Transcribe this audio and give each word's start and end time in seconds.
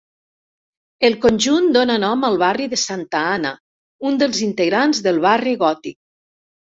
El 1.09 1.17
conjunt 1.25 1.67
dóna 1.75 1.97
nom 2.03 2.25
al 2.29 2.39
barri 2.43 2.67
de 2.71 2.79
Santa 2.85 3.21
Anna, 3.37 3.51
un 4.13 4.21
dels 4.25 4.41
integrants 4.51 5.03
del 5.09 5.21
barri 5.27 5.55
Gòtic. 5.67 6.01